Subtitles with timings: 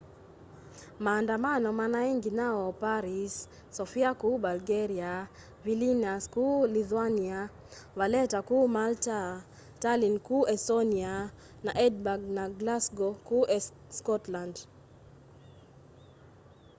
[1.05, 3.33] maandamano manai nginya o paris
[3.77, 5.11] sofia kuu bulgaria
[5.65, 7.39] vilnius kuu lithuania
[7.99, 9.19] valetta kuu malta
[9.83, 11.13] tallinn kuu estonia
[11.65, 13.45] na edinburgh na glasgow kuu
[13.97, 14.55] scotland